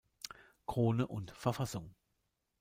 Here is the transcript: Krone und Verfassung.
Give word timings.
Krone 0.65 1.05
und 1.05 1.29
Verfassung. 1.29 1.93